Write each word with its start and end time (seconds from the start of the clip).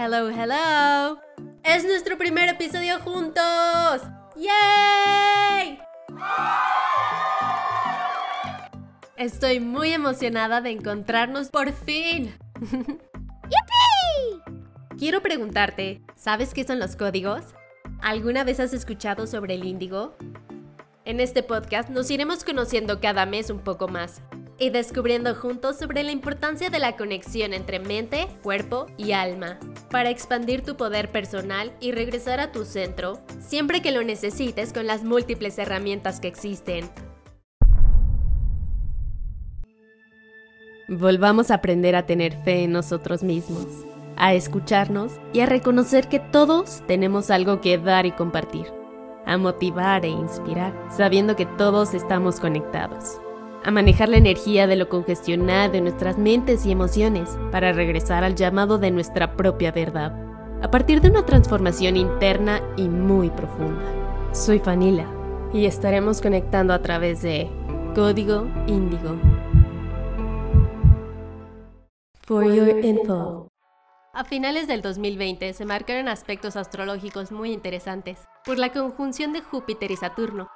Hello, 0.00 0.30
hello. 0.30 1.18
Es 1.64 1.82
nuestro 1.82 2.16
primer 2.16 2.48
episodio 2.48 3.00
juntos. 3.00 4.02
¡Yay! 4.36 5.80
Estoy 9.16 9.58
muy 9.58 9.90
emocionada 9.90 10.60
de 10.60 10.70
encontrarnos 10.70 11.48
por 11.48 11.72
fin. 11.72 12.32
Quiero 14.96 15.20
preguntarte, 15.20 16.00
¿sabes 16.14 16.54
qué 16.54 16.62
son 16.62 16.78
los 16.78 16.94
códigos? 16.94 17.42
¿Alguna 18.00 18.44
vez 18.44 18.60
has 18.60 18.72
escuchado 18.72 19.26
sobre 19.26 19.54
el 19.54 19.64
índigo? 19.64 20.16
En 21.04 21.18
este 21.18 21.42
podcast 21.42 21.88
nos 21.88 22.08
iremos 22.12 22.44
conociendo 22.44 23.00
cada 23.00 23.26
mes 23.26 23.50
un 23.50 23.64
poco 23.64 23.88
más 23.88 24.22
y 24.58 24.70
descubriendo 24.70 25.34
juntos 25.34 25.78
sobre 25.78 26.02
la 26.02 26.10
importancia 26.10 26.68
de 26.68 26.78
la 26.80 26.96
conexión 26.96 27.54
entre 27.54 27.78
mente, 27.78 28.26
cuerpo 28.42 28.86
y 28.96 29.12
alma, 29.12 29.58
para 29.90 30.10
expandir 30.10 30.62
tu 30.62 30.76
poder 30.76 31.10
personal 31.10 31.72
y 31.80 31.92
regresar 31.92 32.40
a 32.40 32.52
tu 32.52 32.64
centro 32.64 33.20
siempre 33.40 33.80
que 33.80 33.92
lo 33.92 34.02
necesites 34.02 34.72
con 34.72 34.86
las 34.86 35.04
múltiples 35.04 35.58
herramientas 35.58 36.20
que 36.20 36.28
existen. 36.28 36.90
Volvamos 40.88 41.50
a 41.50 41.56
aprender 41.56 41.94
a 41.94 42.06
tener 42.06 42.34
fe 42.44 42.64
en 42.64 42.72
nosotros 42.72 43.22
mismos, 43.22 43.66
a 44.16 44.32
escucharnos 44.32 45.12
y 45.34 45.40
a 45.40 45.46
reconocer 45.46 46.08
que 46.08 46.18
todos 46.18 46.82
tenemos 46.86 47.30
algo 47.30 47.60
que 47.60 47.76
dar 47.76 48.06
y 48.06 48.12
compartir, 48.12 48.66
a 49.26 49.36
motivar 49.36 50.06
e 50.06 50.08
inspirar, 50.08 50.72
sabiendo 50.90 51.36
que 51.36 51.44
todos 51.44 51.92
estamos 51.92 52.40
conectados 52.40 53.20
a 53.64 53.70
manejar 53.70 54.08
la 54.08 54.16
energía 54.16 54.66
de 54.66 54.76
lo 54.76 54.88
congestionada 54.88 55.68
de 55.68 55.80
nuestras 55.80 56.18
mentes 56.18 56.64
y 56.66 56.72
emociones 56.72 57.38
para 57.50 57.72
regresar 57.72 58.24
al 58.24 58.34
llamado 58.34 58.78
de 58.78 58.90
nuestra 58.90 59.36
propia 59.36 59.72
verdad, 59.72 60.14
a 60.62 60.70
partir 60.70 61.00
de 61.00 61.10
una 61.10 61.24
transformación 61.24 61.96
interna 61.96 62.60
y 62.76 62.88
muy 62.88 63.30
profunda. 63.30 63.82
Soy 64.32 64.58
Fanila 64.58 65.06
y 65.52 65.66
estaremos 65.66 66.20
conectando 66.20 66.72
a 66.72 66.82
través 66.82 67.22
de 67.22 67.50
Código 67.94 68.46
Índigo. 68.66 69.16
For 72.22 72.44
your 72.44 72.84
info. 72.84 73.48
A 74.12 74.24
finales 74.24 74.66
del 74.66 74.82
2020 74.82 75.52
se 75.52 75.64
marcaron 75.64 76.08
aspectos 76.08 76.56
astrológicos 76.56 77.30
muy 77.30 77.52
interesantes 77.52 78.18
por 78.44 78.58
la 78.58 78.72
conjunción 78.72 79.32
de 79.32 79.42
Júpiter 79.42 79.90
y 79.90 79.96
Saturno, 79.96 80.48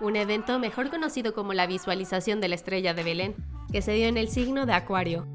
un 0.00 0.16
evento 0.16 0.58
mejor 0.58 0.90
conocido 0.90 1.34
como 1.34 1.54
la 1.54 1.66
visualización 1.66 2.40
de 2.40 2.48
la 2.48 2.54
estrella 2.54 2.94
de 2.94 3.04
Belén, 3.04 3.34
que 3.70 3.82
se 3.82 3.92
dio 3.92 4.06
en 4.06 4.16
el 4.16 4.28
signo 4.28 4.66
de 4.66 4.72
Acuario. 4.72 5.26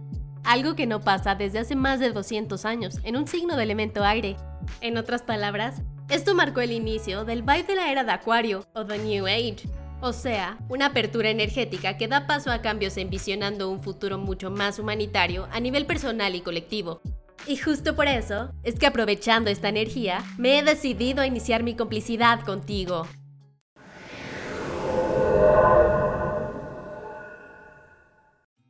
Algo 0.43 0.75
que 0.75 0.87
no 0.87 1.01
pasa 1.01 1.35
desde 1.35 1.59
hace 1.59 1.75
más 1.75 1.99
de 1.99 2.11
200 2.11 2.65
años 2.65 2.99
en 3.03 3.15
un 3.15 3.27
signo 3.27 3.55
de 3.55 3.63
elemento 3.63 4.03
aire. 4.03 4.35
En 4.81 4.97
otras 4.97 5.23
palabras, 5.23 5.81
esto 6.09 6.35
marcó 6.35 6.61
el 6.61 6.71
inicio 6.71 7.25
del 7.25 7.41
vibe 7.41 7.63
de 7.63 7.75
la 7.75 7.91
era 7.91 8.03
de 8.03 8.11
Acuario 8.11 8.65
o 8.73 8.85
The 8.85 8.97
New 8.97 9.27
Age, 9.27 9.67
o 10.01 10.13
sea, 10.13 10.57
una 10.69 10.87
apertura 10.87 11.29
energética 11.29 11.97
que 11.97 12.07
da 12.07 12.25
paso 12.25 12.51
a 12.51 12.61
cambios 12.61 12.97
envisionando 12.97 13.69
un 13.69 13.81
futuro 13.81 14.17
mucho 14.17 14.49
más 14.49 14.79
humanitario 14.79 15.47
a 15.51 15.59
nivel 15.59 15.85
personal 15.85 16.35
y 16.35 16.41
colectivo. 16.41 17.01
Y 17.47 17.57
justo 17.57 17.95
por 17.95 18.07
eso 18.07 18.51
es 18.63 18.75
que 18.75 18.87
aprovechando 18.87 19.49
esta 19.49 19.69
energía, 19.69 20.23
me 20.37 20.59
he 20.59 20.63
decidido 20.63 21.21
a 21.21 21.27
iniciar 21.27 21.63
mi 21.63 21.75
complicidad 21.75 22.41
contigo. 22.41 23.07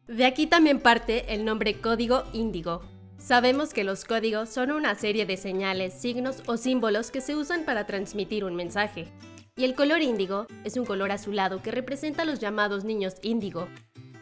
De 0.10 0.26
aquí 0.26 0.48
también 0.48 0.80
parte 0.80 1.36
el 1.36 1.46
nombre 1.46 1.76
código 1.76 2.24
índigo. 2.34 2.82
Sabemos 3.20 3.76
que 3.76 3.84
los 3.84 4.06
códigos 4.06 4.50
son 4.50 4.72
una 4.72 4.96
serie 4.96 5.28
de 5.28 5.38
señales, 5.38 5.94
signos 5.94 6.42
o 6.48 6.58
símbolos 6.58 7.12
que 7.12 7.22
se 7.22 7.36
usan 7.36 7.64
para 7.64 7.86
transmitir 7.86 8.44
un 8.44 8.56
mensaje. 8.56 9.08
Y 9.56 9.66
el 9.66 9.76
color 9.76 10.02
índigo 10.02 10.48
es 10.64 10.78
un 10.78 10.86
color 10.88 11.12
azulado 11.12 11.62
que 11.62 11.70
representa 11.70 12.24
a 12.24 12.26
los 12.26 12.40
llamados 12.40 12.86
niños 12.86 13.18
índigo. 13.22 13.68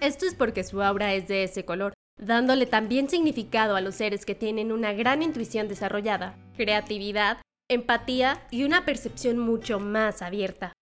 Esto 0.01 0.25
es 0.25 0.35
porque 0.35 0.65
su 0.65 0.81
aura 0.81 1.13
es 1.13 1.29
de 1.29 1.45
ese 1.45 1.63
color, 1.63 1.93
dándole 2.17 2.65
también 2.65 3.09
significado 3.09 3.77
a 3.77 3.81
los 3.81 3.95
seres 3.95 4.25
que 4.25 4.35
tienen 4.35 4.73
una 4.73 4.91
gran 4.91 5.23
intuición 5.23 5.69
desarrollada, 5.69 6.37
creatividad, 6.57 7.37
empatía 7.69 8.45
y 8.51 8.65
una 8.65 8.83
percepción 8.83 9.37
mucho 9.37 9.79
más 9.79 10.21
abierta. 10.21 10.73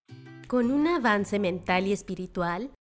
Con 0.47 0.71
un 0.71 0.87
avance 0.87 1.37
mental 1.37 1.85
y 1.85 1.93
espiritual, 1.93 2.71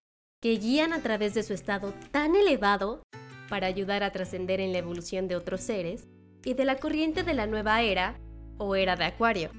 que 0.45 0.57
guían 0.57 0.93
a 0.93 1.01
través 1.01 1.33
de 1.33 1.41
su 1.41 1.55
estado 1.55 1.91
tan 2.11 2.35
elevado 2.35 3.01
para 3.49 3.65
ayudar 3.65 4.03
a 4.03 4.11
trascender 4.11 4.59
en 4.59 4.73
la 4.73 4.77
evolución 4.77 5.27
de 5.27 5.35
otros 5.35 5.61
seres 5.61 6.07
y 6.43 6.53
de 6.53 6.65
la 6.65 6.75
corriente 6.75 7.23
de 7.23 7.33
la 7.33 7.47
nueva 7.47 7.81
era 7.81 8.19
o 8.59 8.75
era 8.75 8.95
de 8.95 9.05
Acuario, 9.05 9.49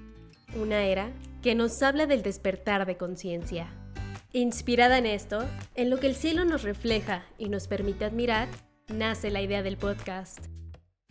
una 0.55 0.85
era 0.85 1.11
que 1.43 1.57
nos 1.57 1.83
habla 1.83 2.07
del 2.07 2.23
despertar 2.23 2.87
de 2.87 2.97
conciencia. 2.97 3.67
Inspirada 4.33 4.99
en 4.99 5.07
esto, 5.07 5.45
en 5.75 5.91
lo 5.91 5.99
que 5.99 6.07
el 6.07 6.15
cielo 6.15 6.45
nos 6.45 6.63
refleja 6.63 7.25
y 7.37 7.49
nos 7.49 7.67
permite 7.67 8.05
admirar, 8.05 8.47
nace 8.87 9.33
la 9.33 9.43
idea 9.43 9.65
del 9.65 9.79
podcast. 9.79 10.39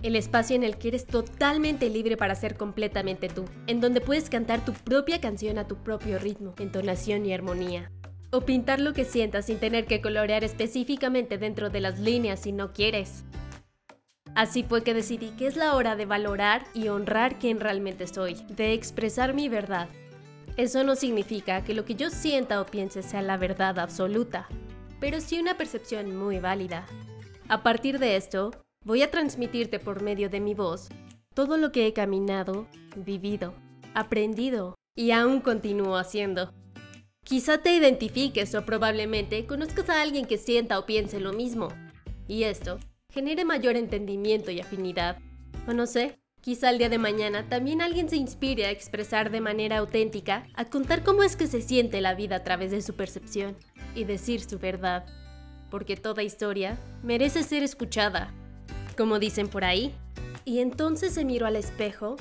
El 0.01 0.15
espacio 0.15 0.55
en 0.55 0.63
el 0.63 0.77
que 0.77 0.87
eres 0.87 1.05
totalmente 1.05 1.89
libre 1.89 2.15
para 2.15 2.35
ser 2.35 2.55
completamente 2.55 3.27
tú, 3.27 3.43
en 3.67 3.81
donde 3.81 3.99
puedes 3.99 4.29
cantar 4.29 4.63
tu 4.63 4.71
propia 4.71 5.19
canción 5.19 5.57
a 5.57 5.67
tu 5.67 5.75
propio 5.83 6.17
ritmo, 6.17 6.55
entonación 6.59 7.25
y 7.25 7.33
armonía 7.33 7.91
o 8.31 8.41
pintar 8.41 8.79
lo 8.79 8.93
que 8.93 9.05
sientas 9.05 9.45
sin 9.45 9.59
tener 9.59 9.85
que 9.85 10.01
colorear 10.01 10.43
específicamente 10.43 11.37
dentro 11.37 11.69
de 11.69 11.79
las 11.79 11.99
líneas 11.99 12.41
si 12.41 12.51
no 12.51 12.73
quieres. 12.73 13.23
Así 14.35 14.63
fue 14.63 14.83
que 14.83 14.93
decidí 14.93 15.29
que 15.31 15.47
es 15.47 15.55
la 15.55 15.75
hora 15.75 15.95
de 15.95 16.05
valorar 16.05 16.65
y 16.73 16.89
honrar 16.89 17.39
quien 17.39 17.59
realmente 17.59 18.05
soy, 18.05 18.35
de 18.49 18.73
expresar 18.73 19.33
mi 19.33 19.47
verdad. 19.47 19.87
Eso 20.57 20.83
no 20.83 20.95
significa 20.95 21.63
que 21.63 21.73
lo 21.73 21.85
que 21.85 21.95
yo 21.95 22.09
sienta 22.09 22.59
o 22.61 22.65
piense 22.65 23.01
sea 23.01 23.21
la 23.21 23.37
verdad 23.37 23.79
absoluta, 23.79 24.47
pero 24.99 25.21
sí 25.21 25.39
una 25.39 25.55
percepción 25.55 26.15
muy 26.15 26.39
válida. 26.39 26.85
A 27.47 27.63
partir 27.63 27.99
de 27.99 28.17
esto, 28.17 28.51
voy 28.83 29.01
a 29.03 29.11
transmitirte 29.11 29.79
por 29.79 30.01
medio 30.01 30.29
de 30.29 30.39
mi 30.39 30.53
voz 30.53 30.89
todo 31.33 31.57
lo 31.57 31.71
que 31.71 31.85
he 31.85 31.93
caminado, 31.93 32.67
vivido, 32.95 33.53
aprendido 33.93 34.75
y 34.95 35.11
aún 35.11 35.41
continúo 35.41 35.97
haciendo. 35.97 36.53
Quizá 37.25 37.57
te 37.57 37.75
identifiques 37.75 38.53
o 38.53 38.65
probablemente 38.67 39.47
conozcas 39.47 39.89
a 39.89 39.99
alguien 40.03 40.27
que 40.27 40.37
sienta 40.37 40.77
o 40.77 40.85
piense 40.85 41.19
lo 41.19 41.33
mismo. 41.33 41.69
Y 42.27 42.43
esto 42.43 42.77
genere 43.11 43.45
mayor 43.45 43.77
entendimiento 43.77 44.51
y 44.51 44.59
afinidad. 44.59 45.17
O 45.67 45.73
no 45.73 45.87
sé, 45.87 46.19
quizá 46.41 46.69
el 46.69 46.77
día 46.77 46.87
de 46.87 46.99
mañana 46.99 47.49
también 47.49 47.81
alguien 47.81 48.09
se 48.09 48.15
inspire 48.15 48.67
a 48.67 48.69
expresar 48.69 49.31
de 49.31 49.41
manera 49.41 49.79
auténtica, 49.79 50.45
a 50.53 50.65
contar 50.65 51.03
cómo 51.03 51.23
es 51.23 51.35
que 51.35 51.47
se 51.47 51.63
siente 51.63 51.99
la 51.99 52.13
vida 52.13 52.35
a 52.35 52.43
través 52.43 52.69
de 52.69 52.83
su 52.83 52.93
percepción 52.93 53.57
y 53.95 54.03
decir 54.03 54.41
su 54.41 54.59
verdad. 54.59 55.07
Porque 55.71 55.97
toda 55.97 56.21
historia 56.21 56.77
merece 57.01 57.41
ser 57.41 57.63
escuchada, 57.63 58.35
como 58.95 59.17
dicen 59.17 59.47
por 59.47 59.65
ahí. 59.65 59.95
Y 60.45 60.59
entonces 60.59 61.15
se 61.15 61.25
miró 61.25 61.47
al 61.47 61.55
espejo 61.55 62.17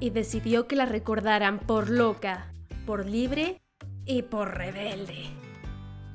y 0.00 0.08
decidió 0.08 0.66
que 0.66 0.76
la 0.76 0.86
recordaran 0.86 1.58
por 1.58 1.90
loca, 1.90 2.50
por 2.86 3.04
libre 3.04 3.60
y 4.08 4.22
por 4.22 4.56
rebelde. 4.56 5.26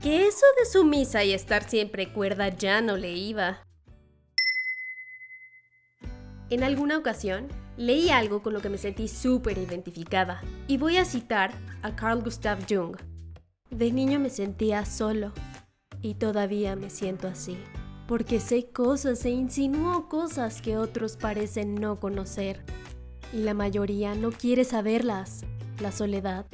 Que 0.02 0.28
eso 0.28 0.46
de 0.59 0.66
sumisa 0.66 1.24
y 1.24 1.31
estar 1.31 1.70
siempre 1.70 2.12
cuerda 2.12 2.50
ya 2.50 2.81
no 2.81 2.98
le 2.98 3.14
iba. 3.14 3.59
En 6.50 6.64
alguna 6.64 6.98
ocasión, 6.98 7.48
leí 7.78 8.09
algo 8.09 8.44
con 8.44 8.54
lo 8.54 8.62
que 8.62 8.70
me 8.70 8.78
sentí 8.78 9.08
súper 9.08 9.58
identificada, 9.58 10.42
y 10.68 10.78
voy 10.78 10.98
a 10.98 11.06
citar 11.06 11.54
a 11.84 11.96
Carl 11.96 12.22
Gustav 12.22 12.59
Jung. 12.68 12.98
De 13.70 13.92
niño 13.92 14.20
me 14.20 14.30
sentía 14.30 14.86
solo, 14.86 15.31
y 16.02 16.16
todavía 16.16 16.75
me 16.75 16.90
siento 16.90 17.28
así, 17.28 17.58
porque 18.08 18.40
sé 18.40 18.68
cosas 18.72 19.24
e 19.25 19.30
insinúo 19.30 20.10
cosas 20.10 20.62
que 20.62 20.78
otros 20.78 21.16
parecen 21.16 21.75
no 21.75 22.00
conocer, 22.00 22.64
y 23.31 23.38
la 23.38 23.54
mayoría 23.54 24.16
no 24.16 24.31
quiere 24.31 24.63
saberlas. 24.63 25.45
La 25.80 25.92
soledad 25.92 26.45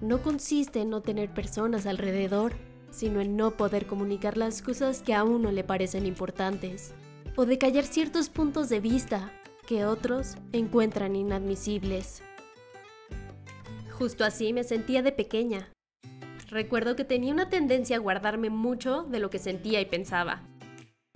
no 0.00 0.22
consiste 0.22 0.80
en 0.80 0.90
no 0.90 1.00
tener 1.00 1.30
personas 1.30 1.86
alrededor, 1.86 2.52
sino 2.90 3.20
en 3.20 3.36
no 3.36 3.52
poder 3.52 3.86
comunicar 3.86 4.36
las 4.36 4.62
cosas 4.62 5.02
que 5.02 5.14
a 5.14 5.24
uno 5.24 5.52
le 5.52 5.64
parecen 5.64 6.06
importantes, 6.06 6.94
o 7.36 7.46
de 7.46 7.58
callar 7.58 7.84
ciertos 7.84 8.28
puntos 8.28 8.68
de 8.68 8.80
vista 8.80 9.32
que 9.66 9.84
otros 9.84 10.36
encuentran 10.52 11.14
inadmisibles. 11.14 12.22
Justo 13.90 14.24
así 14.24 14.52
me 14.52 14.64
sentía 14.64 15.02
de 15.02 15.12
pequeña. 15.12 15.68
Recuerdo 16.48 16.96
que 16.96 17.04
tenía 17.04 17.34
una 17.34 17.50
tendencia 17.50 17.96
a 17.96 18.00
guardarme 18.00 18.48
mucho 18.48 19.02
de 19.02 19.18
lo 19.18 19.28
que 19.28 19.38
sentía 19.38 19.80
y 19.80 19.86
pensaba. 19.86 20.42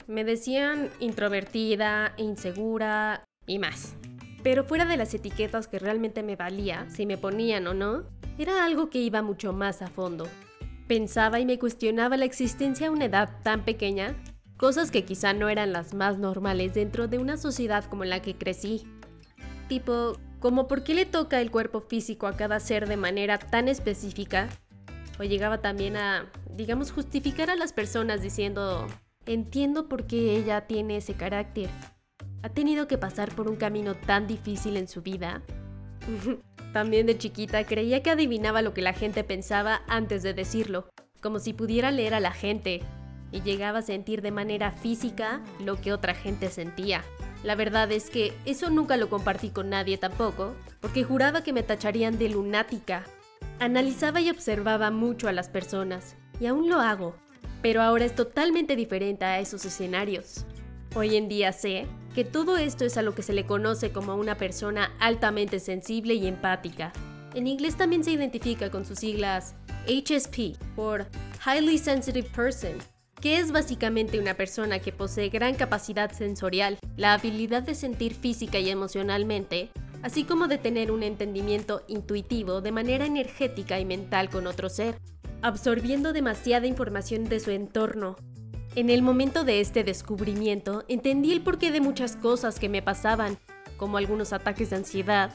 Me 0.07 0.25
decían 0.25 0.91
introvertida, 1.01 2.13
insegura 2.19 3.25
y 3.47 3.59
más. 3.59 3.95
Pero 4.43 4.65
fuera 4.65 4.85
de 4.85 4.97
las 4.97 5.15
etiquetas 5.15 5.69
que 5.69 5.79
realmente 5.79 6.23
me 6.23 6.37
valía, 6.37 6.87
si 6.91 7.07
me 7.07 7.17
ponían 7.17 7.67
o 7.67 7.75
no, 7.75 8.05
era 8.39 8.65
algo 8.65 8.91
que 8.91 8.99
iba 8.99 9.23
mucho 9.23 9.53
más 9.53 9.83
a 9.83 9.87
fondo. 9.89 10.27
Pensaba 10.89 11.39
y 11.39 11.47
me 11.47 11.59
cuestionaba 11.59 12.17
la 12.17 12.25
existencia 12.25 12.89
a 12.89 12.91
una 12.91 13.05
edad 13.05 13.31
tan 13.43 13.65
pequeña, 13.65 14.17
cosas 14.57 14.91
que 14.91 15.05
quizá 15.05 15.33
no 15.33 15.49
eran 15.49 15.73
las 15.73 15.95
más 15.95 16.19
normales 16.19 16.75
dentro 16.75 17.09
de 17.09 17.19
una 17.19 17.37
sociedad 17.37 17.85
como 17.85 18.05
la 18.05 18.21
que 18.21 18.37
crecí. 18.37 18.85
tipo, 19.69 20.19
como 20.39 20.67
por 20.67 20.83
qué 20.83 20.95
le 20.95 21.07
toca 21.07 21.41
el 21.41 21.51
cuerpo 21.51 21.81
físico 21.81 22.27
a 22.27 22.37
cada 22.37 22.61
ser 22.61 22.89
de 22.89 22.97
manera 22.97 23.39
tan 23.39 23.69
específica, 23.69 24.49
o 25.19 25.23
llegaba 25.23 25.59
también 25.59 25.97
a, 25.97 26.31
digamos, 26.51 26.91
justificar 26.91 27.49
a 27.49 27.57
las 27.57 27.73
personas 27.73 28.23
diciendo, 28.23 28.87
entiendo 29.25 29.89
por 29.89 30.07
qué 30.07 30.37
ella 30.37 30.67
tiene 30.67 30.97
ese 30.97 31.15
carácter. 31.15 31.71
Ha 32.43 32.49
tenido 32.49 32.89
que 32.89 32.99
pasar 32.99 33.35
por 33.35 33.49
un 33.49 33.57
camino 33.57 33.95
tan 33.95 34.27
difícil 34.27 34.77
en 34.77 34.89
su 34.89 35.03
vida. 35.03 35.43
también 36.73 37.07
de 37.07 37.19
chiquita 37.19 37.65
creía 37.65 38.03
que 38.03 38.11
adivinaba 38.11 38.63
lo 38.63 38.75
que 38.75 38.83
la 38.83 38.93
gente 38.93 39.25
pensaba 39.25 39.83
antes 39.89 40.23
de 40.23 40.35
decirlo, 40.35 40.89
como 41.21 41.39
si 41.39 41.53
pudiera 41.53 41.91
leer 41.91 42.15
a 42.15 42.21
la 42.21 42.33
gente, 42.33 42.81
y 43.31 43.41
llegaba 43.43 43.79
a 43.79 43.83
sentir 43.83 44.21
de 44.23 44.31
manera 44.31 44.73
física 44.73 45.41
lo 45.65 45.81
que 45.81 45.93
otra 45.93 46.15
gente 46.15 46.49
sentía. 46.49 47.03
La 47.45 47.55
verdad 47.55 47.91
es 47.93 48.11
que 48.11 48.33
eso 48.45 48.71
nunca 48.71 48.97
lo 48.97 49.09
compartí 49.09 49.51
con 49.51 49.71
nadie 49.71 49.97
tampoco, 49.97 50.55
porque 50.81 51.05
juraba 51.05 51.43
que 51.43 51.53
me 51.53 51.63
tacharían 51.63 52.19
de 52.19 52.29
lunática 52.29 53.05
Analizaba 53.63 54.21
y 54.21 54.29
observaba 54.29 54.91
mucho 54.91 55.29
a 55.29 55.33
las 55.33 55.49
personas, 55.49 56.17
y 56.41 56.47
aún 56.47 56.69
lo 56.69 56.81
hago, 56.81 57.15
pero 57.63 57.81
ahora 57.81 58.05
es 58.05 58.13
totalmente 58.13 58.75
diferente 58.75 59.25
a 59.25 59.39
esos 59.39 59.65
escenarios. 59.65 60.45
Hoy 60.97 61.17
en 61.17 61.29
día 61.29 61.53
sé 61.53 61.87
que 62.15 62.25
todo 62.25 62.57
esto 62.57 62.85
es 62.85 62.97
a 62.97 63.03
lo 63.03 63.15
que 63.15 63.23
se 63.23 63.33
le 63.33 63.47
conoce 63.47 63.91
como 63.91 64.17
una 64.17 64.37
persona 64.37 64.93
altamente 64.99 65.61
sensible 65.61 66.15
y 66.15 66.27
empática. 66.27 66.93
En 67.35 67.47
inglés 67.47 67.77
también 67.77 68.05
se 68.05 68.13
identifica 68.13 68.71
con 68.71 68.85
sus 68.85 68.99
siglas 68.99 69.55
HSP 69.87 70.57
por 70.77 71.07
Highly 71.47 71.79
Sensitive 71.79 72.29
Person, 72.29 72.75
que 73.21 73.39
es 73.39 73.53
básicamente 73.53 74.19
una 74.19 74.35
persona 74.35 74.81
que 74.81 74.93
posee 74.93 75.31
gran 75.31 75.55
capacidad 75.55 76.13
sensorial, 76.13 76.79
la 76.97 77.15
habilidad 77.15 77.63
de 77.63 77.75
sentir 77.75 78.15
física 78.15 78.59
y 78.59 78.69
emocionalmente, 78.69 79.71
así 80.03 80.25
como 80.25 80.49
de 80.49 80.59
tener 80.59 80.91
un 80.91 81.03
entendimiento 81.03 81.83
intuitivo 81.89 82.61
de 82.61 82.73
manera 82.73 83.07
energética 83.07 83.81
y 83.81 83.85
mental 83.85 84.29
con 84.29 84.47
otro 84.47 84.69
ser, 84.69 84.99
absorbiendo 85.41 86.13
demasiada 86.13 86.67
información 86.67 87.25
de 87.25 87.41
su 87.41 87.51
entorno. 87.51 88.17
En 88.75 88.89
el 88.89 89.03
momento 89.03 89.45
de 89.45 89.61
este 89.61 89.85
descubrimiento, 89.85 90.85
entendí 90.89 91.31
el 91.31 91.43
porqué 91.43 91.71
de 91.71 91.83
muchas 91.83 92.17
cosas 92.17 92.59
que 92.59 92.71
me 92.71 92.81
pasaban, 92.81 93.37
como 93.77 93.99
algunos 93.99 94.33
ataques 94.33 94.71
de 94.71 94.77
ansiedad, 94.77 95.31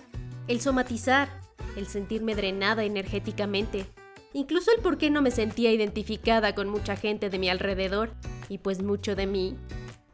el 0.47 0.59
somatizar, 0.59 1.29
el 1.75 1.85
sentirme 1.85 2.33
drenada 2.33 2.83
energéticamente, 2.83 3.85
incluso 4.33 4.71
el 4.75 4.81
por 4.81 4.97
qué 4.97 5.11
no 5.11 5.21
me 5.21 5.29
sentía 5.29 5.71
identificada 5.71 6.55
con 6.55 6.67
mucha 6.67 6.95
gente 6.95 7.29
de 7.29 7.37
mi 7.37 7.47
alrededor, 7.47 8.09
y 8.49 8.57
pues 8.57 8.81
mucho 8.81 9.15
de 9.15 9.27
mí 9.27 9.55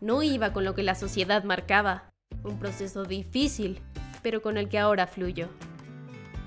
no 0.02 0.22
iba 0.22 0.52
con 0.52 0.66
lo 0.66 0.76
que 0.76 0.84
la 0.84 0.96
sociedad 0.96 1.46
marcaba. 1.46 2.12
Un 2.44 2.60
proceso 2.60 3.06
difícil, 3.06 3.80
pero 4.22 4.42
con 4.42 4.58
el 4.58 4.68
que 4.68 4.80
ahora 4.80 5.08
fluyo. 5.08 5.48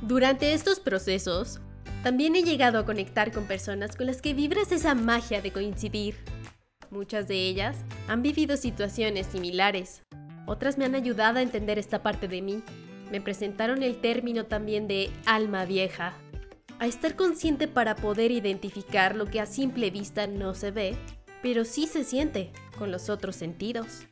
Durante 0.03 0.53
estos 0.53 0.79
procesos, 0.79 1.59
también 2.03 2.37
he 2.37 2.43
llegado 2.43 2.79
a 2.79 2.85
conectar 2.85 3.33
con 3.33 3.47
personas 3.47 3.97
con 3.97 4.07
las 4.07 4.21
que 4.21 4.35
vibras 4.35 4.73
esa 4.73 4.95
magia 4.95 5.41
de 5.41 5.53
coincidir. 5.53 6.17
Muchas 6.91 7.29
de 7.29 7.37
ellas 7.37 7.77
han 8.09 8.23
vivido 8.23 8.57
situaciones 8.57 9.27
similares. 9.27 10.03
Otras 10.47 10.79
me 10.79 10.85
han 10.85 10.95
ayudado 10.95 11.39
a 11.39 11.43
entender 11.43 11.79
esta 11.79 12.03
parte 12.03 12.29
de 12.29 12.43
mí. 12.43 12.63
Me 13.11 13.21
presentaron 13.21 13.83
el 13.83 14.01
término 14.01 14.47
también 14.47 14.87
de 14.89 15.11
alma 15.27 15.65
vieja. 15.65 16.15
A 16.79 16.87
estar 16.87 17.17
consciente 17.17 17.69
para 17.69 17.97
poder 17.97 18.31
identificar 18.31 19.17
lo 19.17 19.27
que 19.27 19.41
a 19.41 19.47
simple 19.47 19.91
vista 19.91 20.27
no 20.27 20.55
se 20.55 20.71
ve, 20.71 20.97
pero 21.43 21.65
sí 21.65 21.87
se 21.87 22.05
siente 22.05 22.53
con 22.79 22.91
los 22.91 23.09
otros 23.09 23.37
sentidos. 23.37 24.07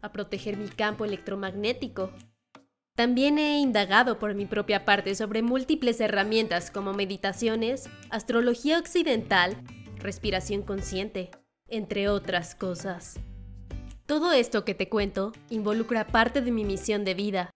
A 0.00 0.12
proteger 0.12 0.56
mi 0.56 0.68
campo 0.68 1.04
electromagnético 1.04 2.10
también 3.00 3.38
he 3.38 3.60
indagado 3.60 4.18
por 4.18 4.34
mi 4.34 4.44
propia 4.44 4.84
parte 4.84 5.14
sobre 5.14 5.40
múltiples 5.40 6.00
herramientas 6.00 6.70
como 6.70 6.92
meditaciones, 6.92 7.88
astrología 8.10 8.78
occidental, 8.78 9.56
respiración 9.96 10.62
consciente, 10.62 11.30
entre 11.70 12.08
otras 12.08 12.54
cosas. 12.54 13.18
Todo 14.06 14.32
esto 14.32 14.64
que 14.64 14.74
te 14.74 14.88
cuento 14.88 15.32
involucra 15.50 16.06
parte 16.06 16.42
de 16.42 16.50
mi 16.50 16.64
misión 16.64 17.04
de 17.04 17.14
vida 17.14 17.50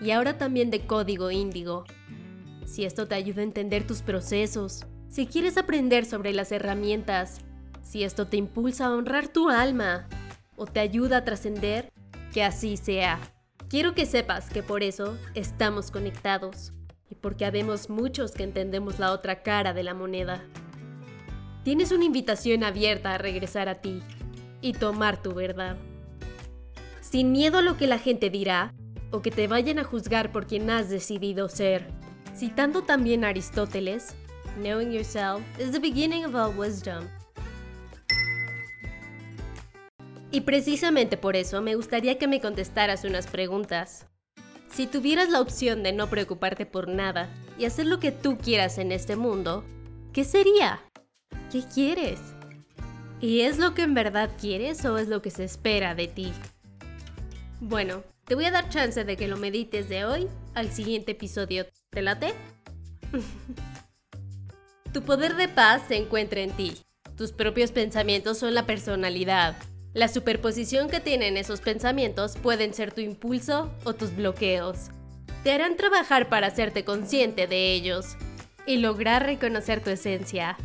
y 0.00 0.10
ahora 0.10 0.38
también 0.38 0.70
de 0.70 0.86
código 0.86 1.30
índigo. 1.30 1.84
Si 2.66 2.84
esto 2.84 3.08
te 3.08 3.14
ayuda 3.14 3.40
a 3.40 3.44
entender 3.44 3.86
tus 3.86 4.02
procesos, 4.02 4.86
si 5.08 5.26
quieres 5.26 5.56
aprender 5.56 6.04
sobre 6.04 6.32
las 6.32 6.52
herramientas, 6.52 7.38
si 7.82 8.04
esto 8.04 8.26
te 8.26 8.36
impulsa 8.36 8.86
a 8.86 8.94
honrar 8.94 9.28
tu 9.28 9.48
alma 9.48 10.06
o 10.56 10.66
te 10.66 10.80
ayuda 10.80 11.18
a 11.18 11.24
trascender, 11.24 11.90
que 12.32 12.42
así 12.42 12.76
sea. 12.76 13.18
Quiero 13.68 13.94
que 13.94 14.04
sepas 14.04 14.50
que 14.50 14.62
por 14.62 14.82
eso 14.82 15.16
estamos 15.34 15.90
conectados 15.90 16.72
y 17.08 17.14
porque 17.14 17.46
habemos 17.46 17.88
muchos 17.88 18.32
que 18.32 18.42
entendemos 18.42 18.98
la 18.98 19.12
otra 19.12 19.42
cara 19.42 19.72
de 19.72 19.82
la 19.82 19.94
moneda. 19.94 20.44
Tienes 21.68 21.92
una 21.92 22.06
invitación 22.06 22.64
abierta 22.64 23.12
a 23.12 23.18
regresar 23.18 23.68
a 23.68 23.82
ti 23.82 24.00
y 24.62 24.72
tomar 24.72 25.22
tu 25.22 25.34
verdad. 25.34 25.76
Sin 27.02 27.30
miedo 27.30 27.58
a 27.58 27.60
lo 27.60 27.76
que 27.76 27.86
la 27.86 27.98
gente 27.98 28.30
dirá 28.30 28.72
o 29.10 29.20
que 29.20 29.30
te 29.30 29.48
vayan 29.48 29.78
a 29.78 29.84
juzgar 29.84 30.32
por 30.32 30.46
quien 30.46 30.70
has 30.70 30.88
decidido 30.88 31.50
ser. 31.50 31.86
Citando 32.34 32.84
también 32.84 33.22
a 33.22 33.28
Aristóteles, 33.28 34.14
Knowing 34.56 34.92
yourself 34.92 35.42
is 35.60 35.70
the 35.70 35.78
beginning 35.78 36.24
of 36.24 36.34
all 36.34 36.58
wisdom. 36.58 37.06
Y 40.30 40.40
precisamente 40.40 41.18
por 41.18 41.36
eso 41.36 41.60
me 41.60 41.74
gustaría 41.74 42.16
que 42.16 42.28
me 42.28 42.40
contestaras 42.40 43.04
unas 43.04 43.26
preguntas. 43.26 44.06
Si 44.70 44.86
tuvieras 44.86 45.28
la 45.28 45.42
opción 45.42 45.82
de 45.82 45.92
no 45.92 46.08
preocuparte 46.08 46.64
por 46.64 46.88
nada 46.88 47.28
y 47.58 47.66
hacer 47.66 47.84
lo 47.84 48.00
que 48.00 48.10
tú 48.10 48.38
quieras 48.38 48.78
en 48.78 48.90
este 48.90 49.16
mundo, 49.16 49.64
¿qué 50.14 50.24
sería? 50.24 50.80
¿Qué 51.50 51.62
quieres? 51.62 52.20
¿Y 53.22 53.40
es 53.40 53.58
lo 53.58 53.72
que 53.72 53.82
en 53.82 53.94
verdad 53.94 54.30
quieres 54.38 54.84
o 54.84 54.98
es 54.98 55.08
lo 55.08 55.22
que 55.22 55.30
se 55.30 55.44
espera 55.44 55.94
de 55.94 56.06
ti? 56.06 56.30
Bueno, 57.58 58.02
te 58.26 58.34
voy 58.34 58.44
a 58.44 58.50
dar 58.50 58.68
chance 58.68 59.02
de 59.02 59.16
que 59.16 59.28
lo 59.28 59.38
medites 59.38 59.88
de 59.88 60.04
hoy 60.04 60.28
al 60.54 60.70
siguiente 60.70 61.12
episodio. 61.12 61.66
¿Te 61.88 62.02
late? 62.02 62.34
tu 64.92 65.02
poder 65.02 65.36
de 65.36 65.48
paz 65.48 65.82
se 65.88 65.96
encuentra 65.96 66.40
en 66.40 66.50
ti. 66.50 66.76
Tus 67.16 67.32
propios 67.32 67.72
pensamientos 67.72 68.36
son 68.36 68.52
la 68.54 68.66
personalidad. 68.66 69.56
La 69.94 70.08
superposición 70.08 70.90
que 70.90 71.00
tienen 71.00 71.38
esos 71.38 71.62
pensamientos 71.62 72.36
pueden 72.36 72.74
ser 72.74 72.92
tu 72.92 73.00
impulso 73.00 73.72
o 73.84 73.94
tus 73.94 74.14
bloqueos. 74.14 74.90
Te 75.44 75.52
harán 75.52 75.78
trabajar 75.78 76.28
para 76.28 76.48
hacerte 76.48 76.84
consciente 76.84 77.46
de 77.46 77.72
ellos 77.72 78.16
y 78.66 78.76
lograr 78.76 79.24
reconocer 79.24 79.82
tu 79.82 79.88
esencia. 79.88 80.58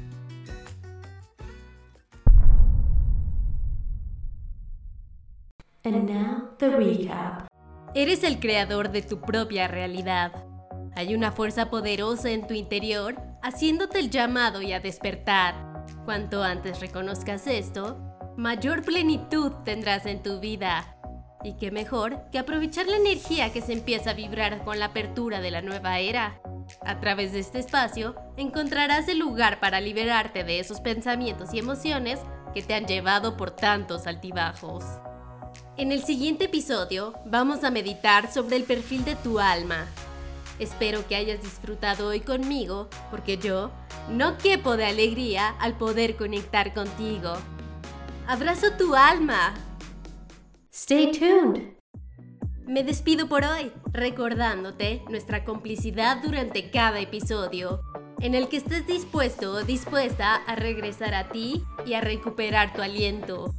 And 5.85 6.09
now 6.09 6.55
the 6.59 6.69
recap. 6.69 7.47
Eres 7.93 8.23
el 8.23 8.39
creador 8.39 8.91
de 8.91 9.01
tu 9.01 9.19
propia 9.19 9.67
realidad. 9.67 10.31
Hay 10.95 11.13
una 11.13 11.33
fuerza 11.33 11.69
poderosa 11.69 12.29
en 12.29 12.47
tu 12.47 12.53
interior 12.53 13.17
haciéndote 13.41 13.99
el 13.99 14.09
llamado 14.09 14.61
y 14.61 14.71
a 14.71 14.79
despertar. 14.79 15.55
Cuanto 16.05 16.41
antes 16.41 16.79
reconozcas 16.79 17.47
esto, 17.47 17.97
mayor 18.37 18.83
plenitud 18.83 19.51
tendrás 19.65 20.05
en 20.05 20.23
tu 20.23 20.39
vida. 20.39 20.95
Y 21.43 21.57
qué 21.57 21.69
mejor 21.69 22.29
que 22.31 22.39
aprovechar 22.39 22.87
la 22.87 22.95
energía 22.95 23.51
que 23.51 23.61
se 23.61 23.73
empieza 23.73 24.11
a 24.11 24.13
vibrar 24.13 24.63
con 24.63 24.79
la 24.79 24.85
apertura 24.85 25.41
de 25.41 25.51
la 25.51 25.61
nueva 25.61 25.99
era. 25.99 26.39
A 26.85 27.01
través 27.01 27.33
de 27.33 27.39
este 27.39 27.59
espacio 27.59 28.15
encontrarás 28.37 29.09
el 29.09 29.19
lugar 29.19 29.59
para 29.59 29.81
liberarte 29.81 30.45
de 30.45 30.61
esos 30.61 30.79
pensamientos 30.79 31.53
y 31.53 31.59
emociones 31.59 32.21
que 32.53 32.61
te 32.61 32.73
han 32.73 32.85
llevado 32.85 33.35
por 33.35 33.51
tantos 33.51 34.07
altibajos. 34.07 34.85
En 35.75 35.91
el 35.91 36.03
siguiente 36.03 36.45
episodio 36.45 37.15
vamos 37.25 37.63
a 37.63 37.71
meditar 37.71 38.31
sobre 38.31 38.57
el 38.57 38.63
perfil 38.63 39.03
de 39.05 39.15
tu 39.15 39.39
alma. 39.39 39.87
Espero 40.59 41.07
que 41.07 41.15
hayas 41.15 41.41
disfrutado 41.41 42.09
hoy 42.09 42.19
conmigo 42.19 42.89
porque 43.09 43.37
yo 43.37 43.71
no 44.07 44.37
quepo 44.37 44.77
de 44.77 44.85
alegría 44.85 45.49
al 45.59 45.75
poder 45.75 46.15
conectar 46.15 46.75
contigo. 46.75 47.33
Abrazo 48.27 48.73
tu 48.77 48.93
alma. 48.93 49.55
Stay 50.71 51.11
tuned. 51.11 51.73
Me 52.67 52.83
despido 52.83 53.27
por 53.27 53.43
hoy, 53.43 53.71
recordándote 53.91 55.01
nuestra 55.09 55.43
complicidad 55.43 56.21
durante 56.21 56.69
cada 56.69 56.99
episodio, 56.99 57.81
en 58.19 58.35
el 58.35 58.47
que 58.47 58.57
estés 58.57 58.85
dispuesto 58.85 59.51
o 59.53 59.63
dispuesta 59.63 60.35
a 60.35 60.55
regresar 60.55 61.15
a 61.15 61.29
ti 61.29 61.63
y 61.83 61.95
a 61.95 62.01
recuperar 62.01 62.73
tu 62.73 62.83
aliento. 62.83 63.55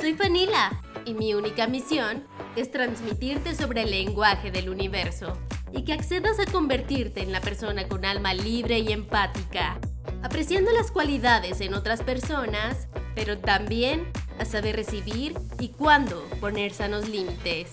Soy 0.00 0.14
Fanila 0.14 0.82
y 1.04 1.14
mi 1.14 1.34
única 1.34 1.66
misión 1.66 2.24
es 2.56 2.70
transmitirte 2.70 3.54
sobre 3.54 3.82
el 3.82 3.90
lenguaje 3.90 4.50
del 4.50 4.68
universo 4.68 5.38
y 5.72 5.84
que 5.84 5.92
accedas 5.92 6.38
a 6.38 6.50
convertirte 6.50 7.22
en 7.22 7.32
la 7.32 7.40
persona 7.40 7.88
con 7.88 8.04
alma 8.04 8.34
libre 8.34 8.78
y 8.78 8.92
empática, 8.92 9.78
apreciando 10.22 10.70
las 10.72 10.90
cualidades 10.90 11.60
en 11.60 11.74
otras 11.74 12.02
personas 12.02 12.88
pero 13.14 13.38
también 13.38 14.10
a 14.38 14.44
saber 14.44 14.76
recibir 14.76 15.34
y 15.58 15.68
cuándo 15.68 16.24
poner 16.40 16.72
sanos 16.72 17.08
límites. 17.08 17.70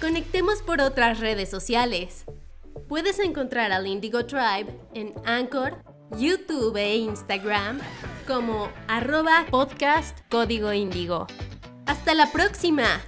Conectemos 0.00 0.62
por 0.62 0.80
otras 0.80 1.18
redes 1.18 1.50
sociales. 1.50 2.24
Puedes 2.88 3.18
encontrar 3.18 3.72
al 3.72 3.86
Indigo 3.86 4.24
Tribe 4.26 4.78
en 4.94 5.12
Anchor, 5.24 5.82
YouTube 6.16 6.76
e 6.76 6.96
Instagram 6.96 7.80
como 8.26 8.70
arroba 8.86 9.46
podcast 9.50 10.18
código 10.30 10.72
índigo. 10.72 11.26
¡Hasta 11.88 12.12
la 12.14 12.30
próxima! 12.30 13.00